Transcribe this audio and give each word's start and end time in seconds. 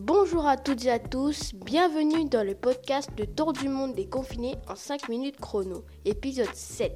Bonjour 0.00 0.46
à 0.46 0.56
toutes 0.56 0.84
et 0.84 0.92
à 0.92 1.00
tous, 1.00 1.52
bienvenue 1.54 2.24
dans 2.26 2.46
le 2.46 2.54
podcast 2.54 3.10
de 3.16 3.24
Tour 3.24 3.52
du 3.52 3.68
monde 3.68 3.96
des 3.96 4.06
confinés 4.06 4.54
en 4.68 4.76
5 4.76 5.08
minutes 5.08 5.40
chrono, 5.40 5.84
épisode 6.04 6.54
7. 6.54 6.92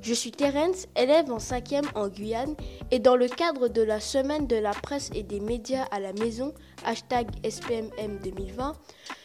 Je 0.00 0.14
suis 0.14 0.30
Terence, 0.30 0.86
élève 0.96 1.30
en 1.30 1.36
5e 1.36 1.84
en 1.94 2.08
Guyane, 2.08 2.56
et 2.90 3.00
dans 3.00 3.16
le 3.16 3.28
cadre 3.28 3.68
de 3.68 3.82
la 3.82 4.00
semaine 4.00 4.46
de 4.46 4.56
la 4.56 4.70
presse 4.70 5.10
et 5.14 5.22
des 5.22 5.40
médias 5.40 5.84
à 5.90 6.00
la 6.00 6.14
maison, 6.14 6.54
hashtag 6.86 7.28
SPMM 7.46 8.18
2020, 8.24 8.72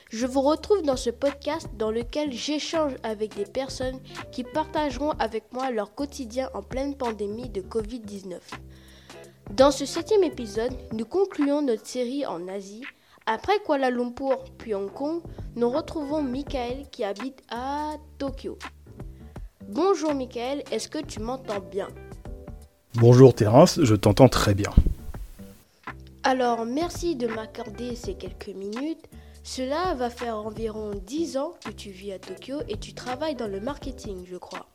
je 0.10 0.28
vous 0.28 0.42
retrouve 0.42 0.82
dans 0.82 0.98
ce 0.98 1.10
podcast 1.10 1.70
dans 1.78 1.92
lequel 1.92 2.34
j'échange 2.34 2.96
avec 3.04 3.36
des 3.36 3.46
personnes 3.46 4.02
qui 4.34 4.44
partageront 4.44 5.12
avec 5.12 5.46
moi 5.54 5.72
leur 5.72 5.96
quotidien 5.96 6.50
en 6.54 6.62
pleine 6.62 6.98
pandémie 6.98 7.48
de 7.48 7.62
Covid-19. 7.62 8.40
Dans 9.52 9.72
ce 9.72 9.86
septième 9.86 10.24
épisode, 10.26 10.74
nous 10.92 11.06
concluons 11.06 11.62
notre 11.62 11.88
série 11.88 12.26
en 12.26 12.50
Asie 12.50 12.84
après 13.26 13.60
Kuala 13.66 13.90
Lumpur 13.90 14.44
puis 14.58 14.74
Hong 14.74 14.92
Kong, 14.92 15.22
nous 15.56 15.70
retrouvons 15.70 16.22
Michael 16.22 16.86
qui 16.92 17.04
habite 17.04 17.42
à 17.50 17.94
Tokyo. 18.18 18.58
Bonjour 19.70 20.14
Michael, 20.14 20.64
est-ce 20.72 20.88
que 20.88 21.04
tu 21.04 21.20
m'entends 21.20 21.62
bien? 21.72 21.88
Bonjour 22.96 23.34
Terence, 23.34 23.80
je 23.82 23.96
t'entends 23.96 24.30
très 24.30 24.54
bien. 24.54 24.72
Alors 26.24 26.66
merci 26.66 27.16
de 27.16 27.28
m'accorder 27.28 27.96
ces 27.96 28.16
quelques 28.16 28.50
minutes. 28.56 29.06
Cela 29.44 29.94
va 29.96 30.10
faire 30.10 30.38
environ 30.38 30.92
10 31.06 31.38
ans 31.38 31.54
que 31.66 31.72
tu 31.72 31.90
vis 31.90 32.14
à 32.14 32.20
Tokyo 32.20 32.58
et 32.70 32.78
tu 32.78 32.94
travailles 32.94 33.36
dans 33.36 33.48
le 33.48 33.60
marketing, 33.60 34.24
je 34.30 34.38
crois. 34.38 34.68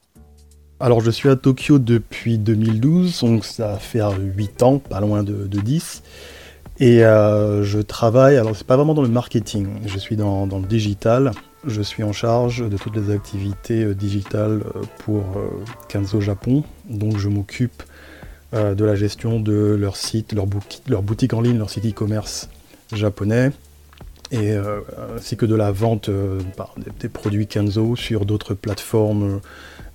Alors 0.81 1.01
je 1.01 1.11
suis 1.11 1.29
à 1.29 1.37
Tokyo 1.37 1.79
depuis 1.79 2.39
2012, 2.39 3.21
donc 3.21 3.45
ça 3.45 3.69
va 3.69 3.79
faire 3.79 4.13
8 4.19 4.63
ans, 4.63 4.79
pas 4.79 5.01
loin 5.01 5.23
de, 5.23 5.47
de 5.47 5.61
10. 5.61 6.03
Et 6.81 7.05
euh, 7.05 7.65
je 7.65 7.81
travaille, 7.81 8.37
alors 8.37 8.55
c'est 8.55 8.67
pas 8.67 8.77
vraiment 8.77 8.95
dans 8.95 9.03
le 9.03 9.09
marketing, 9.09 9.67
je 9.87 9.99
suis 9.99 10.15
dans, 10.15 10.47
le 10.47 10.67
digital. 10.67 11.33
Je 11.67 11.83
suis 11.83 12.05
en 12.05 12.13
charge 12.13 12.69
de 12.69 12.77
toutes 12.77 12.95
les 12.95 13.13
activités 13.13 13.83
euh, 13.83 13.95
digitales 13.95 14.63
euh, 14.77 14.83
pour 14.99 15.25
Kanzo 15.89 16.21
Japon. 16.21 16.63
Donc 16.89 17.19
je 17.19 17.29
m'occupe 17.29 17.83
de 18.55 18.83
la 18.83 18.95
gestion 18.95 19.41
de 19.41 19.77
leur 19.79 19.97
site, 19.97 20.33
leur, 20.33 20.47
leur 20.89 21.03
boutique 21.03 21.35
en 21.35 21.43
ligne, 21.43 21.59
leur 21.59 21.69
site 21.69 21.85
e-commerce 21.85 22.49
japonais, 22.95 23.51
et 24.31 24.55
ainsi 25.15 25.37
que 25.37 25.45
de 25.45 25.55
la 25.55 25.71
vente 25.71 26.09
des, 26.99 27.11
produits 27.11 27.47
Kanzo 27.47 27.95
sur 27.95 28.25
d'autres 28.25 28.55
plateformes 28.55 29.41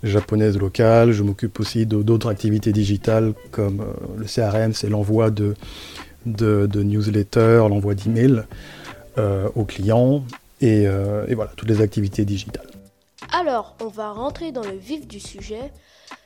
japonaises 0.03 0.59
locales. 0.59 1.13
Je 1.13 1.23
m'occupe 1.23 1.59
aussi 1.59 1.87
d'autres 1.87 2.29
activités 2.29 2.71
digitales 2.71 3.33
comme 3.49 3.83
le 4.15 4.25
CRM, 4.25 4.73
c'est 4.73 4.89
l'envoi 4.89 5.31
de 5.31 5.55
de, 6.25 6.83
newsletters, 6.83 7.65
l'envoi 7.69 7.95
d'emails 7.95 8.43
euh, 9.17 9.49
aux 9.55 9.65
clients 9.65 10.23
euh, 10.63 11.25
et, 11.27 11.35
voilà, 11.35 11.51
toutes 11.55 11.69
les 11.69 11.81
activités 11.81 12.25
digitales. 12.25 12.67
Alors, 13.31 13.75
on 13.81 13.87
va 13.87 14.11
rentrer 14.11 14.51
dans 14.51 14.63
le 14.63 14.75
vif 14.75 15.07
du 15.07 15.19
sujet. 15.19 15.71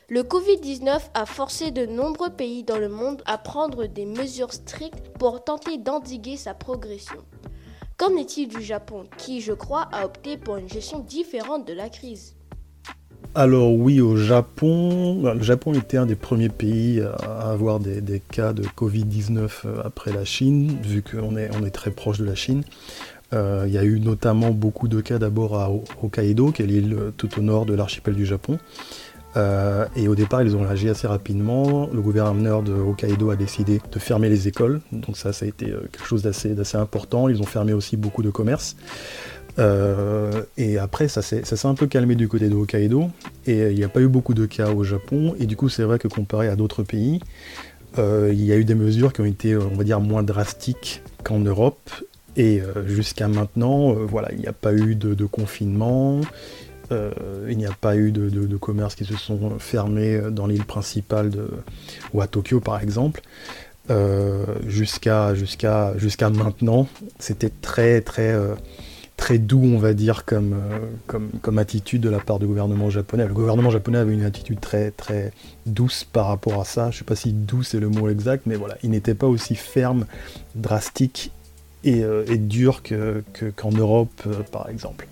Le 0.09 0.22
Covid-19 0.22 1.00
a 1.14 1.26
forcé 1.26 1.72
de 1.72 1.86
nombreux 1.86 2.30
pays 2.30 2.64
dans 2.64 2.78
le 2.78 2.89
monde 2.89 3.22
à 3.26 3.38
prendre 3.38 3.88
des 3.88 4.06
mesures 4.06 4.54
strictes 4.54 5.09
pour 5.17 5.44
tenter 5.44 5.78
d'endiguer 5.78 6.38
sa 6.38 6.54
progression. 6.54 7.23
Qu'en 7.98 8.16
est-il 8.16 8.48
du 8.48 8.61
Japon 8.61 9.06
qui, 9.17 9.42
je 9.42 9.54
crois, 9.54 9.89
a 9.92 10.06
opté 10.06 10.38
pour 10.38 10.58
une 10.58 10.70
gestion 10.70 11.00
différente 11.00 11.67
de 11.67 11.73
la 11.73 11.89
crise? 11.89 12.36
Alors 13.38 13.71
oui, 13.71 14.02
au 14.02 14.16
Japon, 14.16 15.31
le 15.31 15.43
Japon 15.43 15.75
était 15.75 15.97
un 15.97 16.07
des 16.07 16.16
premiers 16.16 16.49
pays 16.49 17.03
à 17.21 17.52
avoir 17.52 17.80
des, 17.80 18.19
cas 18.31 18.52
de 18.52 18.63
Covid-19 18.63 19.38
euh, 19.38 19.81
après 19.85 20.11
la 20.11 20.25
Chine, 20.25 20.75
vu 20.81 21.03
qu'on 21.03 21.38
est, 21.38 21.47
on 21.55 21.63
est 21.63 21.69
très 21.69 21.91
proche 21.91 22.17
de 22.17 22.25
la 22.25 22.33
Chine. 22.33 22.63
Euh, 23.33 23.65
il 23.67 23.73
y 23.73 23.77
a 23.77 23.83
eu 23.83 23.99
notamment 23.99 24.49
beaucoup 24.49 24.87
de 24.87 25.02
cas 25.02 25.20
d'abord 25.20 25.59
à 25.59 25.70
Hokkaido, 26.02 26.52
qui 26.52 26.64
est 26.64 26.65
l'île 26.65 26.95
euh, 26.97 27.11
tout 27.15 27.37
au 27.37 27.43
nord 27.43 27.67
de 27.67 27.76
l'archipel 27.76 28.15
du 28.15 28.26
Japon. 28.26 28.58
et 29.95 30.08
au 30.08 30.15
départ, 30.15 30.42
ils 30.42 30.55
ont 30.55 30.64
réagi 30.64 30.89
assez 30.89 31.05
rapidement. 31.05 31.87
Le 31.93 32.02
gouverneur 32.02 32.64
de 32.64 32.73
Hokkaido 32.73 33.30
a 33.30 33.36
décidé 33.36 33.80
de 33.92 33.99
fermer 33.99 34.30
les 34.30 34.47
écoles. 34.47 34.81
Donc 34.92 35.15
ça, 35.15 35.31
ça 35.31 35.45
a 35.45 35.47
été 35.47 35.67
quelque 35.92 36.08
chose 36.08 36.23
d'assez 36.23 36.77
important. 36.77 37.30
Ils 37.30 37.39
ont 37.39 37.45
fermé 37.45 37.73
aussi 37.73 37.97
beaucoup 37.97 38.23
de 38.23 38.31
commerces. 38.31 38.76
Euh, 39.60 40.44
et 40.58 40.78
après, 40.78 41.08
ça 41.08 41.22
s'est 41.22 41.44
un 41.66 41.73
peu 41.73 41.88
calmé 41.88 42.16
du 42.16 42.28
côté 42.28 42.50
de 42.50 42.56
Hokkaido, 42.56 43.10
et 43.45 43.62
euh, 43.62 43.72
il 43.72 43.78
n'y 43.78 43.84
a 43.84 43.90
pas 43.90 44.02
eu 44.02 44.08
beaucoup 44.08 44.34
de 44.34 44.45
cas 44.45 44.70
au 44.70 44.84
Japon, 44.84 45.36
et 45.40 45.45
du 45.45 45.56
coup, 45.56 45.70
c'est 45.70 45.84
vrai 45.84 46.00
que 46.00 46.08
comparé 46.08 46.48
à 46.48 46.56
d'autres 46.56 46.84
pays, 46.84 47.20
euh, 47.98 48.30
il 48.32 48.44
y 48.44 48.52
a 48.52 48.58
eu 48.58 48.66
des 48.66 48.76
mesures 48.76 49.14
qui 49.14 49.22
ont 49.22 49.26
été, 49.26 49.58
on 49.58 49.76
va 49.76 49.84
dire, 49.84 50.00
moins 50.00 50.23
drastiques 50.23 51.02
qu'en 51.23 51.40
Europe, 51.40 51.90
et 52.36 52.62
jusqu'à 52.86 53.28
maintenant, 53.28 53.94
voilà, 53.94 54.32
il 54.32 54.38
n'y 54.38 54.45
a 54.45 54.54
pas 54.54 54.72
eu 54.72 54.94
de, 54.94 55.26
confinement, 55.26 56.22
il 56.92 57.58
n'y 57.58 57.66
a 57.66 57.72
pas 57.72 57.98
eu 57.98 58.12
de, 58.12 58.58
commerces 58.58 58.94
qui 58.94 59.06
se 59.06 59.16
sont 59.18 59.58
fermés 59.58 60.22
dans 60.30 60.45
l'île 60.45 60.66
principale 60.66 61.32
ou 62.14 62.22
à 62.22 62.28
Tokyo 62.28 62.60
par 62.60 62.80
exemple. 62.80 63.22
jusqu'à 64.68 65.34
maintenant, 66.30 66.88
c'était 67.18 67.50
très 67.50 68.02
très 68.02 68.36
très 69.27 69.39
doux, 69.39 69.61
on 69.61 69.77
va 69.77 69.93
dire, 69.93 70.23
comme, 70.23 70.54
euh, 70.54 70.80
comme, 71.05 71.32
comme, 71.42 71.58
attitude 71.58 71.99
de 71.99 72.10
la 72.10 72.20
part 72.20 72.39
du 72.39 72.48
gouvernement 72.48 72.89
japonais. 72.89 73.27
Le 73.27 73.33
gouvernement 73.33 73.70
japonais 73.70 73.98
avait 73.98 74.14
une 74.14 74.23
attitude 74.23 74.61
très, 74.61 74.92
très 74.92 75.33
douce 75.65 76.05
par 76.05 76.27
rapport 76.27 76.61
à 76.61 76.64
ça. 76.64 76.92
Je 76.92 76.95
ne 76.95 76.99
sais 76.99 77.04
pas 77.04 77.17
si 77.17 77.33
douce 77.33 77.73
est 77.73 77.82
le 77.82 77.89
mot 77.89 78.08
exact, 78.08 78.43
mais 78.45 78.55
voilà, 78.55 78.77
il 78.83 78.92
n'était 78.92 79.15
pas 79.15 79.27
aussi 79.27 79.55
ferme, 79.55 80.05
drastique 80.55 81.32
et, 81.83 82.05
euh, 82.05 82.23
dur 82.38 82.83
qu'en 82.83 83.71
Europe, 83.71 84.14
euh, 84.27 84.43
par 84.49 84.70
exemple. 84.70 85.05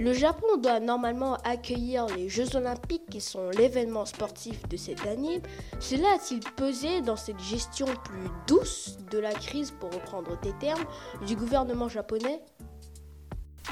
Le 0.00 0.12
Japon 0.12 0.56
doit 0.60 0.80
normalement 0.80 1.34
accueillir 1.44 2.06
les 2.16 2.28
Jeux 2.28 2.56
olympiques 2.56 3.06
qui 3.10 3.20
sont 3.20 3.50
l'événement 3.50 4.06
sportif 4.06 4.68
de 4.68 4.76
cette 4.76 5.06
année. 5.06 5.40
Cela 5.78 6.14
a-t-il 6.16 6.40
pesé 6.56 7.00
dans 7.02 7.16
cette 7.16 7.38
gestion 7.38 7.86
plus 7.86 8.28
douce 8.48 8.98
de 9.12 9.18
la 9.18 9.32
crise, 9.32 9.70
pour 9.70 9.92
reprendre 9.92 10.36
tes 10.40 10.52
termes, 10.58 10.82
du 11.28 11.36
gouvernement 11.36 11.88
japonais? 11.88 12.40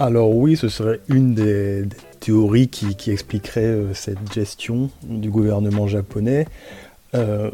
Alors 0.00 0.34
oui, 0.34 0.56
ce 0.56 0.69
serait 0.69 1.00
une 1.09 1.34
des, 1.34 1.84
théories 2.20 2.69
qui, 2.69 3.10
expliquerait 3.10 3.64
euh, 3.64 3.94
cette 3.94 4.32
gestion 4.32 4.91
du 5.03 5.31
gouvernement 5.31 5.86
japonais. 5.86 6.47
Euh, 7.14 7.50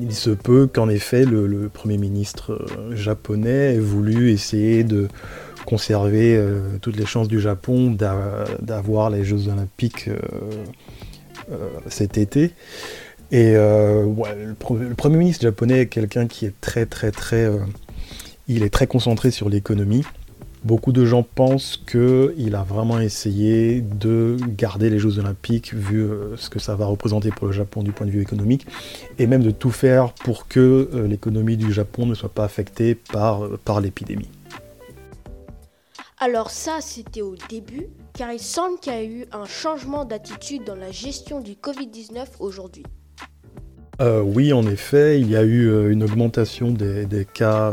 il 0.00 0.12
se 0.12 0.30
peut 0.30 0.66
qu'en 0.66 0.88
effet 0.88 1.24
le, 1.24 1.68
Premier 1.72 1.96
ministre 1.96 2.52
euh, 2.52 2.96
japonais 2.96 3.74
ait 3.74 3.78
voulu 3.78 4.32
essayer 4.32 4.82
de 4.82 5.06
conserver 5.64 6.40
toutes 6.80 6.96
les 6.96 7.06
chances 7.06 7.26
du 7.26 7.40
Japon 7.40 7.96
d'avoir 8.60 9.10
les 9.10 9.24
Jeux 9.24 9.48
olympiques 9.48 10.08
cet 11.88 12.18
été. 12.18 12.52
Et 13.32 13.54
le, 13.54 14.54
Premier 14.96 15.16
ministre 15.16 15.42
japonais 15.42 15.80
est 15.80 15.86
quelqu'un 15.86 16.28
qui 16.28 16.46
est 16.46 16.54
très 16.60 16.86
très 16.86 17.10
très... 17.10 17.50
il 18.46 18.62
est 18.62 18.70
très 18.70 18.86
concentré 18.86 19.32
sur 19.32 19.48
l'économie. 19.48 20.04
Beaucoup 20.66 20.90
de 20.90 21.04
gens 21.04 21.22
pensent 21.22 21.76
qu'il 21.76 22.56
a 22.56 22.64
vraiment 22.64 22.98
essayé 22.98 23.80
de 23.82 24.36
garder 24.48 24.90
les 24.90 24.98
Jeux 24.98 25.20
Olympiques, 25.20 25.72
vu 25.72 26.00
euh, 26.00 26.36
ce 26.36 26.50
que 26.50 26.58
ça 26.58 26.74
va 26.74 26.86
représenter 26.86 27.30
pour 27.30 27.46
le 27.46 27.52
Japon 27.52 27.84
du 27.84 27.92
point 27.92 28.04
de 28.04 28.10
vue 28.10 28.20
économique, 28.20 28.66
et 29.20 29.28
même 29.28 29.44
de 29.44 29.52
tout 29.52 29.70
faire 29.70 30.12
pour 30.12 30.48
que 30.48 30.90
euh, 30.92 31.06
l'économie 31.06 31.56
du 31.56 31.72
Japon 31.72 32.04
ne 32.04 32.14
soit 32.16 32.34
pas 32.34 32.42
affectée 32.42 32.96
par, 32.96 33.44
euh, 33.44 33.60
par 33.64 33.80
l'épidémie. 33.80 34.28
Alors 36.18 36.50
ça, 36.50 36.78
c'était 36.80 37.22
au 37.22 37.36
début, 37.48 37.86
car 38.14 38.32
il 38.32 38.40
semble 38.40 38.80
qu'il 38.80 38.92
y 38.92 38.96
a 38.96 39.04
eu 39.04 39.26
un 39.30 39.44
changement 39.44 40.04
d'attitude 40.04 40.64
dans 40.64 40.74
la 40.74 40.90
gestion 40.90 41.40
du 41.40 41.52
Covid-19 41.52 42.26
aujourd'hui. 42.40 42.82
oui, 44.00 44.52
en 44.52 44.66
effet, 44.66 45.20
il 45.20 45.30
y 45.30 45.36
a 45.36 45.44
eu 45.44 45.92
une 45.92 46.02
augmentation 46.02 46.72
des, 46.72 47.24
cas 47.32 47.72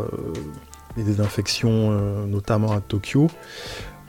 des 1.01 1.21
infections, 1.21 1.89
euh, 1.91 2.25
notamment 2.25 2.71
à 2.71 2.81
Tokyo. 2.81 3.29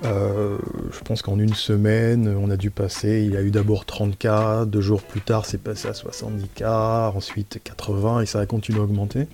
Euh, 0.05 0.59
je 0.93 1.01
pense 1.01 1.23
qu'en 1.23 1.39
une 1.39 1.55
semaine, 1.55 2.37
on 2.39 2.51
a 2.51 2.57
dû 2.57 2.71
passer, 2.71 3.23
il 3.25 3.33
y 3.33 3.37
a 3.37 3.43
eu 3.43 3.51
d'abord 3.51 3.87
30 3.87 4.19
cas, 4.19 4.67
deux 4.67 4.83
jours 4.83 5.03
plus 5.03 5.23
tard 5.23 5.47
c'est 5.47 5.63
passé 5.63 5.89
à 5.89 5.95
70 5.95 6.49
cas, 6.49 7.11
ensuite 7.15 7.61
80 7.63 8.21
et 8.21 8.27
ça 8.27 8.41
a 8.41 8.47
continué 8.47 8.81
à 8.81 8.83
augmenter. 8.83 9.29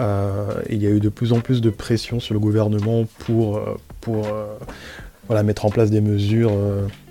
Euh, 0.00 0.62
il 0.68 0.82
y 0.82 0.86
a 0.86 0.90
eu 0.90 1.00
de 1.00 1.08
plus 1.08 1.32
en 1.32 1.40
plus 1.40 1.60
de 1.60 1.70
pression 1.70 2.18
sur 2.18 2.34
le 2.34 2.40
gouvernement 2.40 3.06
pour, 3.18 3.60
pour 4.00 4.26
voilà, 5.28 5.42
mettre 5.44 5.64
en 5.64 5.70
place 5.70 5.90
des 5.90 6.00
mesures 6.00 6.52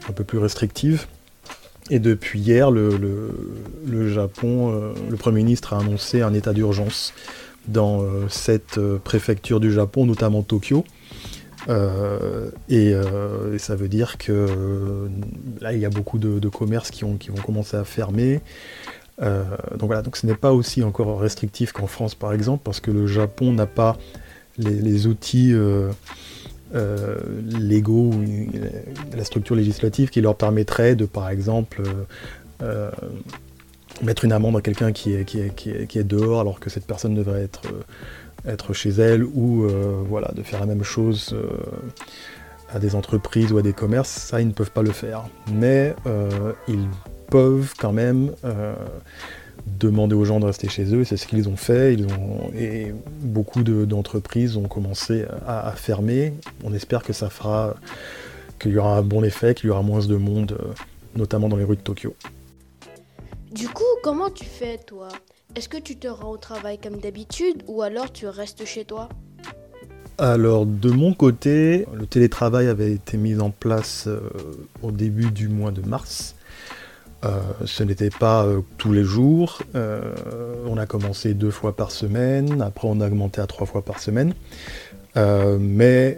un 0.09 0.11
peu 0.11 0.23
plus 0.23 0.39
restrictives. 0.39 1.05
Et 1.89 1.99
depuis 1.99 2.39
hier, 2.39 2.69
le, 2.69 2.97
le 3.85 4.09
Japon, 4.09 4.93
le 5.09 5.15
Premier 5.15 5.37
ministre 5.37 5.73
a 5.73 5.79
annoncé 5.79 6.21
un 6.21 6.33
état 6.33 6.51
d'urgence 6.51 7.13
dans 7.67 8.01
euh, 8.01 8.27
cette 8.29 8.77
euh, 8.77 8.97
préfecture 8.97 9.59
du 9.59 9.71
Japon, 9.71 10.05
notamment 10.05 10.43
Tokyo. 10.43 10.85
Euh, 11.69 12.49
et, 12.69 12.93
ça 13.57 13.75
veut 13.75 13.89
dire 13.89 14.17
que 14.17 15.09
là, 15.59 15.73
il 15.73 15.79
y 15.79 15.85
a 15.85 15.89
beaucoup 15.89 16.17
de, 16.17 16.49
commerces 16.49 16.91
qui, 16.91 17.03
ont, 17.03 17.17
qui, 17.17 17.29
vont 17.29 17.41
commencer 17.41 17.75
à 17.75 17.83
fermer. 17.83 18.39
donc 19.19 19.81
voilà, 19.81 20.01
donc 20.01 20.15
ce 20.15 20.25
n'est 20.25 20.35
pas 20.35 20.53
aussi 20.53 20.81
encore 20.83 21.19
restrictif 21.19 21.73
qu'en 21.73 21.87
France, 21.87 22.15
par 22.15 22.31
exemple, 22.31 22.61
parce 22.63 22.79
que 22.79 22.91
le 22.91 23.05
Japon 23.05 23.51
n'a 23.51 23.65
pas 23.65 23.97
les, 24.57 25.07
outils 25.07 25.53
légaux, 27.59 28.11
la 29.17 29.23
structure 29.25 29.55
législative 29.55 30.09
qui 30.09 30.21
leur 30.21 30.37
permettrait 30.37 30.95
de, 30.95 31.05
par 31.05 31.29
exemple, 31.29 31.81
mettre 34.01 34.25
une 34.25 34.31
amende 34.31 34.57
à 34.57 34.61
quelqu'un 34.61 34.91
qui 34.91 35.13
est, 35.13 35.25
qui, 35.25 35.39
qui, 35.55 35.99
est, 35.99 36.03
dehors 36.03 36.41
alors 36.41 36.59
que 36.59 36.69
cette 36.69 36.85
personne 36.85 37.15
devrait 37.15 37.43
être, 37.43 37.63
être 38.47 38.73
chez 38.73 38.89
elle, 38.89 39.23
ou 39.23 39.67
voilà, 40.07 40.31
de 40.35 40.43
faire 40.43 40.59
la 40.59 40.65
même 40.65 40.83
chose 40.83 41.35
à 42.69 42.79
des 42.79 42.95
entreprises 42.95 43.51
ou 43.51 43.57
à 43.57 43.61
des 43.61 43.73
commerces, 43.73 44.09
ça 44.09 44.41
ils 44.41 44.47
ne 44.47 44.53
peuvent 44.53 44.71
pas 44.71 44.81
le 44.81 44.91
faire. 44.91 45.23
Mais 45.53 45.95
euh, 46.05 46.53
ils 46.67 46.87
peuvent 47.29 47.73
quand 47.77 47.93
même 47.93 48.31
euh, 48.43 48.73
demander 49.65 50.15
aux 50.15 50.25
gens 50.25 50.39
de 50.39 50.45
rester 50.45 50.69
chez 50.69 50.93
eux, 50.93 51.03
c'est 51.03 51.17
ce 51.17 51.27
qu'ils 51.27 51.47
ont 51.49 51.57
fait. 51.57 51.93
Ils 51.93 52.05
ont, 52.05 52.51
et 52.57 52.93
beaucoup 53.21 53.63
d'entreprises 53.63 54.57
ont 54.57 54.67
commencé 54.67 55.25
à, 55.45 55.71
fermer. 55.75 56.33
On 56.63 56.73
espère 56.73 57.03
que 57.03 57.13
ça 57.13 57.29
fera 57.29 57.75
qu'il 58.59 58.71
y 58.71 58.77
aura 58.77 58.97
un 58.97 59.03
bon 59.03 59.23
effet, 59.23 59.53
qu'il 59.53 59.67
y 59.67 59.69
aura 59.69 59.83
moins 59.83 60.05
de 60.05 60.15
monde, 60.15 60.57
euh, 60.59 60.73
notamment 61.15 61.47
dans 61.47 61.57
les 61.57 61.63
rues 61.63 61.77
de 61.77 61.81
Tokyo. 61.81 62.15
Du 63.51 63.69
coup, 63.69 63.83
comment 64.03 64.29
tu 64.29 64.45
fais 64.45 64.77
toi? 64.77 65.07
Est-ce 65.55 65.69
que 65.69 65.77
tu 65.77 65.95
te 65.95 66.07
rends 66.07 66.31
au 66.31 66.37
travail 66.37 66.77
comme 66.77 66.97
d'habitude 66.97 67.63
ou 67.67 67.81
alors 67.81 68.11
tu 68.11 68.27
restes 68.27 68.65
chez 68.65 68.83
toi? 68.83 69.07
Alors 70.17 70.65
de 70.65 70.89
mon 70.89 71.13
côté, 71.13 71.87
le 71.93 72.05
télétravail 72.05 72.67
avait 72.67 72.91
été 72.91 73.17
mis 73.17 73.39
en 73.39 73.51
place 73.51 74.07
euh, 74.07 74.19
au 74.81 74.91
début 74.91 75.31
du 75.31 75.47
mois 75.47 75.71
de 75.71 75.81
mars. 75.81 76.35
Euh, 77.23 77.39
ce 77.65 77.83
n'était 77.83 78.09
pas 78.09 78.45
euh, 78.45 78.61
tous 78.77 78.91
les 78.91 79.03
jours. 79.03 79.61
on 79.73 80.77
a 80.77 80.85
commencé 80.85 81.33
deux 81.33 81.51
fois 81.51 81.75
par 81.75 81.91
semaine, 81.91 82.61
après 82.61 82.87
on 82.87 82.99
a 82.99 83.07
augmenté 83.07 83.41
à 83.41 83.47
trois 83.47 83.65
fois 83.65 83.83
par 83.83 83.99
semaine. 83.99 84.33
Mais 85.59 86.17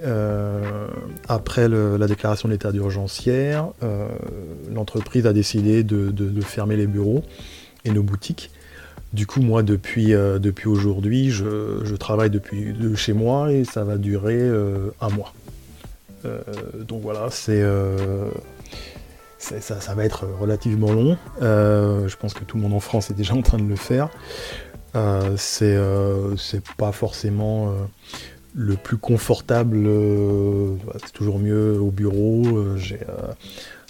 après 1.28 1.68
la 1.68 2.08
déclaration 2.08 2.48
de 2.50 2.54
l'état 2.54 2.72
d'urgence 2.72 3.26
hier, 3.26 3.70
l'entreprise 4.72 5.26
a 5.26 5.34
décidé 5.34 5.84
de, 5.84 6.42
fermer 6.42 6.76
les 6.76 6.88
bureaux 6.88 7.24
et 7.86 7.92
nos 7.92 8.04
boutiques. 8.04 8.52
Du 9.14 9.26
coup, 9.26 9.42
moi, 9.42 9.64
depuis, 9.64 10.14
euh, 10.14 10.38
depuis 10.38 10.68
aujourd'hui, 10.68 11.32
je, 11.32 11.96
travaille 11.96 12.30
depuis 12.30 12.74
de 12.74 12.96
chez 12.96 13.14
moi 13.14 13.52
et 13.52 13.64
ça 13.64 13.84
va 13.84 13.98
durer 13.98 14.38
euh, 14.38 14.92
un 15.02 15.10
mois. 15.10 15.34
Euh, 16.26 16.40
donc 16.88 17.02
voilà, 17.02 17.28
c'est, 17.32 17.64
ça, 19.40 19.96
va 19.96 20.06
être 20.06 20.28
relativement 20.40 20.92
long. 20.92 21.18
je 21.42 22.16
pense 22.18 22.34
que 22.34 22.44
tout 22.44 22.58
le 22.58 22.64
monde 22.64 22.74
en 22.74 22.80
France 22.80 23.10
est 23.10 23.16
déjà 23.16 23.34
en 23.34 23.42
train 23.42 23.58
de 23.58 23.68
le 23.68 23.76
faire. 23.76 24.10
c'est 25.38 25.76
pas 26.78 26.92
forcément 26.92 27.74
le 28.56 28.76
plus 28.76 28.98
confortable. 28.98 29.88
c'est 31.04 31.14
toujours 31.14 31.40
mieux 31.40 31.80
au 31.80 31.92
bureau. 31.92 32.76
j'ai 32.78 33.00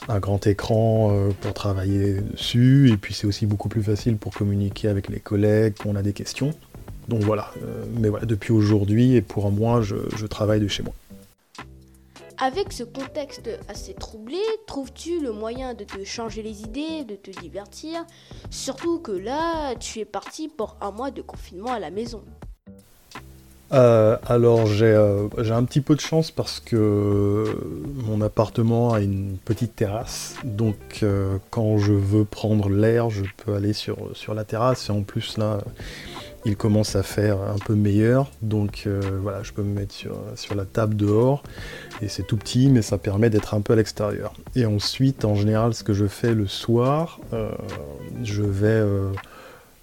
un 0.08 0.20
grand 0.20 0.46
écran 0.48 1.12
euh, 1.12 1.32
pour 1.42 1.54
travailler 1.54 2.22
dessus, 2.22 2.92
et 2.92 2.98
puis 2.98 3.14
c'est 3.14 3.28
aussi 3.28 3.46
beaucoup 3.46 3.70
plus 3.70 3.84
facile 3.84 4.18
pour 4.18 4.34
communiquer 4.34 4.88
avec 4.88 5.10
les 5.10 5.20
collègues 5.20 5.76
quand 5.80 5.90
on 5.90 5.96
a 5.96 6.02
des 6.02 6.14
questions. 6.14 6.54
Donc 7.08 7.24
voilà, 7.24 7.52
euh, 7.64 7.86
mais 8.00 8.10
voilà, 8.10 8.26
depuis 8.26 8.52
aujourd'hui 8.52 9.16
et 9.16 9.22
pour 9.22 9.46
un 9.46 9.52
mois, 9.52 9.82
je, 9.82 10.26
travaille 10.28 10.60
de 10.60 10.68
chez 10.68 10.84
moi. 10.84 10.94
Avec 12.38 12.72
ce 12.72 12.84
contexte 12.84 13.50
assez 13.68 13.94
troublé, 13.94 14.40
trouves-tu 14.66 15.20
le 15.20 15.34
moyen 15.34 15.74
de 15.74 15.84
te 15.84 16.04
changer 16.06 16.42
les 16.42 16.62
idées, 16.62 17.04
de 17.04 17.16
te 17.16 17.38
divertir? 17.42 18.06
Surtout 18.50 19.00
que 19.00 19.12
là, 19.12 19.76
tu 19.76 20.00
es 20.00 20.06
parti 20.06 20.48
pour 20.48 20.78
un 20.80 20.92
mois 20.92 21.12
de 21.12 21.22
confinement 21.22 21.74
à 21.74 21.80
la 21.80 21.92
maison. 21.92 22.24
Euh, 23.72 24.18
alors 24.26 24.66
euh, 24.82 25.28
j'ai 25.38 25.52
un 25.52 25.64
petit 25.64 25.82
peu 25.82 25.96
de 25.96 26.00
chance 26.00 26.32
parce 26.32 26.60
que 26.60 27.46
mon 28.04 28.20
appartement 28.22 28.94
a 28.94 29.00
une 29.00 29.38
petite 29.46 29.76
terrasse, 29.76 30.36
donc 30.44 30.76
euh, 31.04 31.38
quand 31.52 31.78
je 31.78 31.94
veux 31.94 32.26
prendre 32.26 32.70
l'air, 32.70 33.12
je 33.12 33.24
peux 33.46 33.54
aller 33.54 33.74
sur, 33.74 33.98
sur 34.14 34.34
la 34.34 34.44
terrasse. 34.44 34.90
Et 34.90 34.92
en 34.92 35.04
plus 35.04 35.38
là, 35.38 35.60
il 36.46 36.56
commence 36.56 36.96
à 36.96 37.04
faire 37.04 37.38
un 37.42 37.60
peu 37.64 37.76
meilleur, 37.76 38.32
donc 38.42 38.88
voilà, 39.22 39.44
je 39.44 39.52
peux 39.52 39.62
me 39.62 39.74
mettre 39.74 39.94
sur, 39.94 40.18
sur 40.36 40.56
la 40.56 40.66
table 40.66 40.96
dehors. 40.96 41.44
Et 42.02 42.08
c'est 42.08 42.24
tout 42.24 42.38
petit, 42.38 42.70
mais 42.70 42.82
ça 42.82 42.98
permet 42.98 43.30
d'être 43.30 43.54
un 43.54 43.62
peu 43.62 43.74
à 43.74 43.76
l'extérieur. 43.76 44.34
Et 44.56 44.66
ensuite, 44.66 45.26
en 45.26 45.36
général, 45.36 45.74
ce 45.74 45.84
que 45.84 45.94
je 45.94 46.08
fais 46.08 46.34
le 46.34 46.48
soir, 46.48 47.20
je 48.24 48.42
vais 48.42 48.82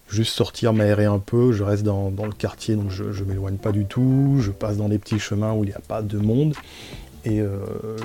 juste 0.08 0.32
sortir, 0.34 0.72
m'aérer 0.72 1.04
un 1.04 1.18
peu. 1.18 1.52
Je 1.52 1.62
reste 1.62 1.82
dans, 1.82 2.10
le 2.10 2.32
quartier, 2.32 2.76
donc 2.76 2.90
je 2.90 3.04
ne 3.04 3.28
m'éloigne 3.28 3.56
pas 3.56 3.72
du 3.72 3.84
tout. 3.84 4.36
Je 4.40 4.50
passe 4.50 4.76
dans 4.76 4.88
des 4.88 4.98
petits 4.98 5.18
chemins 5.18 5.52
où 5.52 5.64
il 5.64 5.68
n'y 5.68 5.74
a 5.74 5.80
pas 5.80 6.02
de 6.02 6.18
monde. 6.18 6.54
Et 7.24 7.40
euh, 7.40 7.58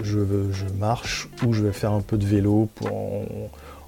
je, 0.03 0.19
je, 0.51 0.65
marche 0.79 1.29
ou 1.45 1.53
je 1.53 1.63
vais 1.63 1.73
faire 1.73 1.91
un 1.91 2.01
peu 2.01 2.17
de 2.17 2.25
vélo 2.25 2.67
pour 2.73 2.89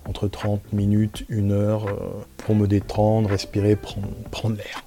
entre 0.08 0.28
30 0.28 0.74
minutes, 0.74 1.26
une 1.30 1.52
heure, 1.52 1.88
euh, 1.88 2.24
pour 2.38 2.56
me 2.56 2.68
détendre, 2.68 3.30
respirer, 3.30 3.76
prendre, 3.76 4.08
prendre 4.32 4.58
l'air. 4.58 4.84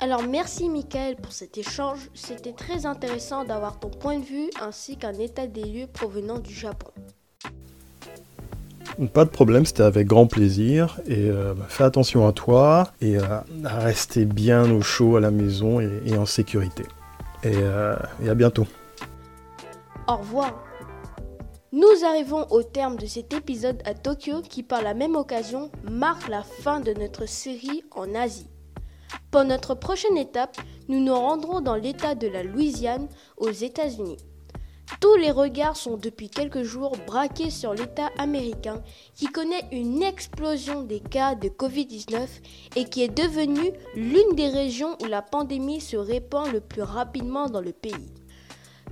Alors 0.00 0.22
merci 0.22 0.68
Michael 0.68 1.16
pour 1.16 1.32
cet 1.32 1.56
échange. 1.56 2.10
C'était 2.14 2.52
très 2.52 2.84
intéressant 2.84 3.44
d'avoir 3.44 3.78
ton 3.78 3.88
point 3.88 4.18
de 4.18 4.24
vue 4.24 4.50
ainsi 4.60 4.96
qu'un 4.96 5.14
état 5.14 5.46
des 5.46 5.64
lieux 5.64 5.86
provenant 5.86 6.38
du 6.38 6.52
Japon. 6.52 6.90
Pas 9.12 9.24
de 9.24 9.30
problème, 9.30 9.66
c'était 9.66 9.82
avec 9.82 10.06
grand 10.06 10.26
plaisir. 10.26 11.00
Et 11.06 11.28
euh, 11.28 11.54
bah, 11.54 11.66
fais 11.68 11.84
attention 11.84 12.26
à 12.26 12.32
toi 12.32 12.92
et 13.00 13.18
euh, 13.18 13.22
à 13.64 13.78
rester 13.80 14.24
bien 14.24 14.70
au 14.70 14.82
chaud 14.82 15.16
à 15.16 15.20
la 15.20 15.30
maison 15.30 15.80
et, 15.80 16.16
en 16.16 16.26
sécurité. 16.26 16.84
Euh, 17.44 17.96
et, 18.22 18.28
à 18.28 18.34
bientôt. 18.34 18.66
Au 20.08 20.16
revoir. 20.16 20.62
Nous 21.72 22.04
arrivons 22.08 22.46
au 22.50 22.62
terme 22.62 22.96
de 22.96 23.06
cet 23.06 23.34
épisode 23.34 23.82
à 23.84 23.94
Tokyo 23.94 24.42
qui 24.48 24.62
par 24.62 24.80
la 24.80 24.94
même 24.94 25.16
occasion 25.16 25.70
marque 25.90 26.28
la 26.28 26.42
fin 26.42 26.78
de 26.78 26.92
notre 26.92 27.26
série 27.26 27.82
en 27.90 28.14
Asie. 28.14 28.46
Pour 29.32 29.42
notre 29.42 29.74
prochaine 29.74 30.16
étape, 30.16 30.56
nous 30.88 31.00
nous 31.00 31.14
rendrons 31.14 31.60
dans 31.60 31.74
l'État 31.74 32.14
de 32.14 32.28
la 32.28 32.44
Louisiane 32.44 33.08
aux 33.38 33.50
États-Unis. 33.50 34.18
Tous 35.00 35.16
les 35.16 35.30
regards 35.30 35.76
sont 35.76 35.96
depuis 35.96 36.28
quelques 36.28 36.62
jours 36.62 36.96
braqués 37.06 37.50
sur 37.50 37.74
l'État 37.74 38.10
américain 38.18 38.82
qui 39.14 39.26
connaît 39.26 39.66
une 39.72 40.02
explosion 40.02 40.82
des 40.82 41.00
cas 41.00 41.34
de 41.34 41.48
Covid-19 41.48 42.26
et 42.76 42.84
qui 42.84 43.02
est 43.02 43.14
devenu 43.14 43.72
l'une 43.94 44.34
des 44.34 44.48
régions 44.48 44.96
où 45.02 45.06
la 45.06 45.22
pandémie 45.22 45.80
se 45.80 45.96
répand 45.96 46.50
le 46.52 46.60
plus 46.60 46.82
rapidement 46.82 47.48
dans 47.48 47.60
le 47.60 47.72
pays. 47.72 48.12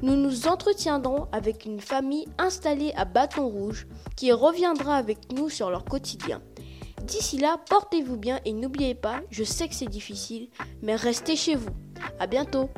Nous 0.01 0.17
nous 0.17 0.49
entretiendrons 0.49 1.29
avec 1.31 1.65
une 1.65 1.81
famille 1.81 2.27
installée 2.39 2.93
à 2.97 3.05
Bâton 3.05 3.47
Rouge 3.47 3.87
qui 4.17 4.33
reviendra 4.33 4.97
avec 4.97 5.33
nous 5.33 5.49
sur 5.49 5.71
leur 5.71 5.85
quotidien. 5.85 6.41
D'ici 7.05 7.39
là, 7.39 7.59
portez-vous 7.69 8.17
bien 8.17 8.41
et 8.45 8.53
n'oubliez 8.53 8.95
pas, 8.95 9.21
je 9.31 9.45
sais 9.45 9.69
que 9.69 9.75
c'est 9.75 9.87
difficile, 9.87 10.49
mais 10.83 10.97
restez 10.97 11.37
chez 11.37 11.55
vous. 11.55 11.71
À 12.19 12.27
bientôt! 12.27 12.71